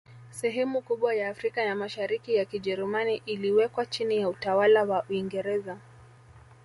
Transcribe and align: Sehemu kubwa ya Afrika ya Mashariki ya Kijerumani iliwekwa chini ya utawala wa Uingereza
Sehemu 0.31 0.81
kubwa 0.81 1.13
ya 1.15 1.29
Afrika 1.29 1.61
ya 1.61 1.75
Mashariki 1.75 2.35
ya 2.35 2.45
Kijerumani 2.45 3.21
iliwekwa 3.25 3.85
chini 3.85 4.17
ya 4.17 4.29
utawala 4.29 4.83
wa 4.83 5.03
Uingereza 5.09 5.77